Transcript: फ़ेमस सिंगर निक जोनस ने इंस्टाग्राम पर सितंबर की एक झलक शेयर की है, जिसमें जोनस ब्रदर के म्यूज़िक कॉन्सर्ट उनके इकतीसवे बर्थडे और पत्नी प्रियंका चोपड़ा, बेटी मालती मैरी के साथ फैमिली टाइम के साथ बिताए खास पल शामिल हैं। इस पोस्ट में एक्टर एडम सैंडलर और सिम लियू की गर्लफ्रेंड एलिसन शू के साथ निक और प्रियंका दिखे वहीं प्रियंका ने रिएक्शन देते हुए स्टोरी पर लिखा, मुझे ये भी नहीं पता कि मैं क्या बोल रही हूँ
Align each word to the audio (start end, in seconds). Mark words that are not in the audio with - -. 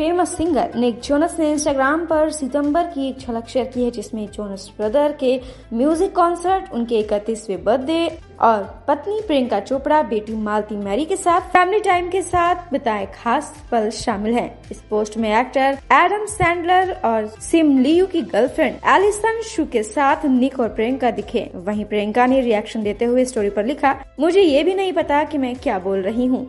फ़ेमस 0.00 0.30
सिंगर 0.36 0.74
निक 0.76 1.00
जोनस 1.02 1.34
ने 1.38 1.50
इंस्टाग्राम 1.52 2.04
पर 2.06 2.30
सितंबर 2.32 2.84
की 2.90 3.08
एक 3.08 3.18
झलक 3.18 3.48
शेयर 3.48 3.64
की 3.64 3.82
है, 3.84 3.90
जिसमें 3.90 4.26
जोनस 4.26 4.70
ब्रदर 4.78 5.12
के 5.20 5.40
म्यूज़िक 5.72 6.14
कॉन्सर्ट 6.16 6.72
उनके 6.74 6.98
इकतीसवे 6.98 7.56
बर्थडे 7.58 8.06
और 8.40 8.62
पत्नी 8.88 9.20
प्रियंका 9.26 9.58
चोपड़ा, 9.60 10.02
बेटी 10.02 10.36
मालती 10.38 10.76
मैरी 10.76 11.04
के 11.04 11.16
साथ 11.16 11.50
फैमिली 11.50 11.80
टाइम 11.80 12.08
के 12.10 12.22
साथ 12.22 12.72
बिताए 12.72 13.06
खास 13.14 13.52
पल 13.72 13.90
शामिल 13.94 14.34
हैं। 14.34 14.70
इस 14.70 14.80
पोस्ट 14.90 15.16
में 15.16 15.28
एक्टर 15.30 15.78
एडम 15.94 16.24
सैंडलर 16.28 16.92
और 17.04 17.26
सिम 17.40 17.78
लियू 17.78 18.06
की 18.06 18.22
गर्लफ्रेंड 18.22 18.78
एलिसन 18.88 19.42
शू 19.46 19.64
के 19.72 19.82
साथ 19.82 20.24
निक 20.30 20.58
और 20.60 20.68
प्रियंका 20.70 21.10
दिखे 21.10 21.50
वहीं 21.56 21.84
प्रियंका 21.84 22.26
ने 22.26 22.40
रिएक्शन 22.40 22.82
देते 22.82 23.04
हुए 23.04 23.24
स्टोरी 23.24 23.50
पर 23.50 23.66
लिखा, 23.66 23.94
मुझे 24.20 24.40
ये 24.40 24.62
भी 24.62 24.74
नहीं 24.74 24.92
पता 24.92 25.22
कि 25.24 25.38
मैं 25.38 25.54
क्या 25.58 25.78
बोल 25.78 26.02
रही 26.02 26.26
हूँ 26.26 26.48